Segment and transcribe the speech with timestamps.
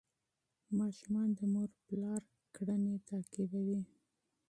[0.77, 2.13] ماشومان د والدینو
[2.55, 3.81] کړنې تعقیبوي.